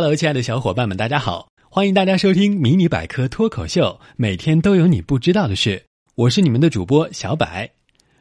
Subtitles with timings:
[0.00, 1.48] Hello，亲爱的小伙伴们，大家好！
[1.68, 5.82] 欢迎大家收听《迷你百科脱口秀》，每天都有你不知道的事。
[6.14, 7.44] 我是你们的主播小柏。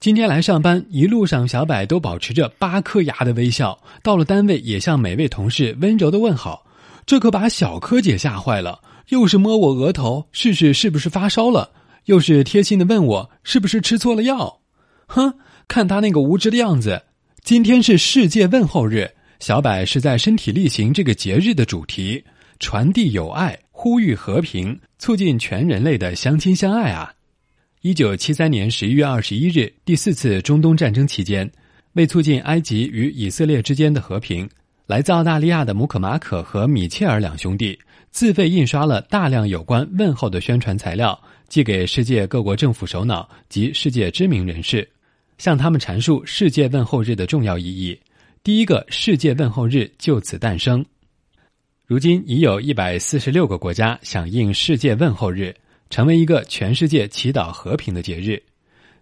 [0.00, 3.78] 今天来上班，一路上小柏都保持着八颗牙的微笑。
[4.02, 6.64] 到了单位，也向每位同事温柔的问好。
[7.04, 8.80] 这可把小柯姐吓坏了，
[9.10, 11.70] 又是摸我额头试试是不是发烧了，
[12.06, 14.60] 又是贴心的问我是不是吃错了药。
[15.06, 15.34] 哼，
[15.68, 17.02] 看他那个无知的样子。
[17.44, 19.10] 今天是世界问候日。
[19.40, 22.22] 小柏是在身体力行这个节日的主题，
[22.58, 27.14] 传递友爱，呼吁和平，促进全人类的相亲相爱啊！
[27.82, 31.48] 一九七三年十一月二十一日，第四次中东战争期间，
[31.92, 34.48] 为促进埃及与以色列之间的和平，
[34.86, 37.78] 来自澳大利亚的姆可马可和米切尔两兄弟
[38.10, 44.86] 自费印刷了大量有关问候的宣传材料，寄给世界各国政府首脑及世界知名人士，
[45.38, 47.96] 向他们阐述世界问候日的重要意义。
[48.48, 50.82] 第一个世界问候日就此诞生。
[51.84, 55.54] 如今已有一百四十六个国家响应世界问候日，
[55.90, 58.42] 成为一个全世界祈祷和平的节日。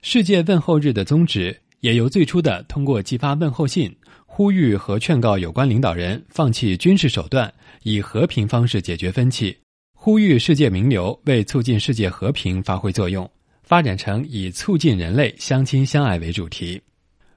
[0.03, 7.55] 世界问候日的宗旨也由最初的通过寄发问候信，呼吁和劝告有关领导人放弃军事手段，
[7.85, 9.57] 以和平方式解决分歧，
[9.95, 13.31] 呼吁世界名流为促进世界和平发挥作用，
[13.63, 16.83] 发展成以促进人类相亲相爱为主题。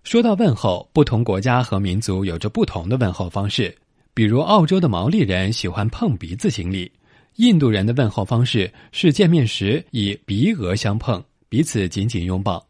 [0.10, 3.78] 说到问候，不同国家和民族有着不同的问候方式。
[4.16, 6.92] 比如，澳洲的毛利人喜欢碰鼻子行礼；
[7.36, 12.68] 印度人的问候方式是见面时以鼻额相碰，彼此紧紧拥抱。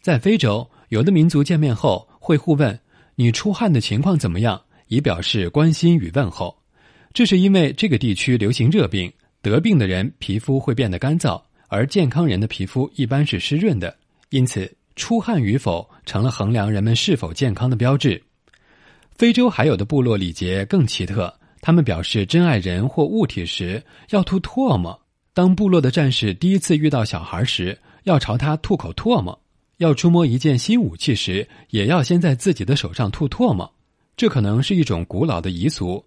[0.00, 2.76] 在非洲，有的民族见面后会互问
[3.14, 6.52] “你出汗的情况怎么样”，以表示关心与问候。
[7.12, 13.96] 这是因为这个地区流行热病，得病的人皮肤会变得干燥，而健康人的皮肤一般是湿润的，
[14.30, 14.68] 因此。
[14.96, 18.22] 出汗与否成了衡量人们是否健康的标志。
[19.16, 24.98] 非洲还有的部落礼节更奇特，他们表示珍爱人或物体时要吐唾沫。
[25.34, 29.38] 当部落的战士第一次遇到小孩时，要朝他吐口唾沫；
[29.78, 33.70] 要触摸一件新武器时，也要先在自己的手上吐唾沫。
[34.16, 36.02] 这可能是一种古老的习俗，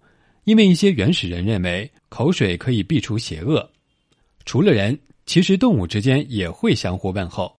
[0.46, 3.70] 因为一些原始人认为口水可以避除邪恶。
[4.46, 7.56] 除了人，其实动物之间也会相互问候。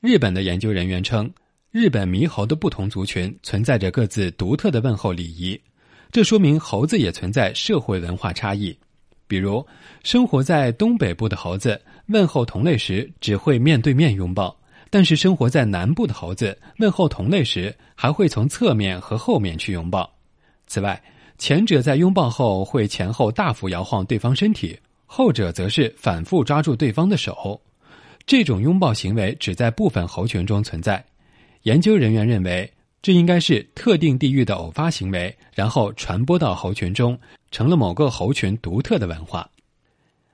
[0.00, 1.30] 日本的研究人员称，
[1.74, 5.60] 日本猕猴的不同族群存在着各自独特的问候礼仪，
[6.12, 8.78] 这说明猴子也存在社会文化差异。
[9.26, 9.66] 比如，
[10.04, 14.56] 生活在东北部的猴子问候同类时只会面对面拥抱，
[14.88, 20.08] 但是生活在南部的猴子问候同类时还会从侧面和后面去拥抱。
[20.68, 21.02] 此外，
[21.38, 27.60] 前者在拥抱后会前后大幅摇晃对方身体，后者则是反复抓住对方的手。
[28.24, 31.04] 这种拥抱行为只在部分猴群中存在。
[31.64, 32.70] 研究人员认为，
[33.00, 37.18] 这应该是特定地域的偶发行为，然后传播到猴群中，
[37.50, 39.48] 成了某个猴群独特的文化。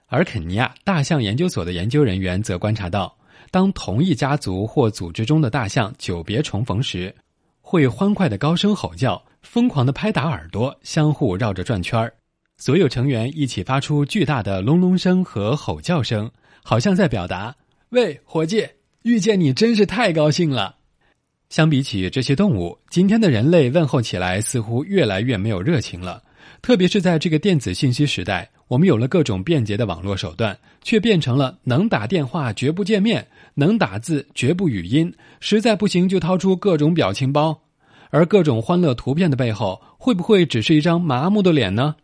[0.09, 3.17] 而肯尼亚大象研究所的研究人员则观察到，
[3.53, 7.15] 当同一家族或组织中的大象久别重逢时，
[7.61, 12.13] 会欢快的高声吼叫，疯狂的拍打耳朵，相互绕着转圈儿。
[12.57, 16.29] 所有成员一起发出巨大的隆隆声和吼叫声，
[16.65, 17.55] 好像在表达。
[17.91, 18.67] 喂，伙计，
[19.03, 20.79] 遇见你真是太高兴了。
[21.51, 26.23] 相比起这些动物，今天的人类问候起来似乎越来越没有热情了。
[26.63, 37.61] 特别是在这个电子信息时代，我们有了各种便捷的网络手段，却变成了能打电话绝不见面，能打字绝不语音，实在不行就掏出各种表情包。
[38.11, 41.97] 而各种欢乐图片的背后，会不会只是一张麻木的脸呢？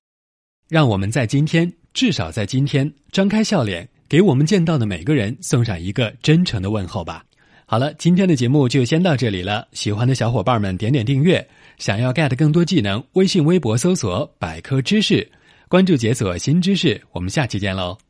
[0.68, 3.88] 让我们在今天，至少在今天，张开笑脸。
[4.08, 7.25] 给我们见到的每个人送上一个真诚的问候吧。
[7.68, 9.66] 好了，今天的节目就先到这里了。
[9.72, 11.44] 喜欢的小伙伴们点点订阅，
[11.78, 15.28] 想要 get 更多技能，微信、微博搜索“百科知识”，
[15.66, 17.02] 关注解锁新知识。
[17.10, 18.05] 我们下期见喽。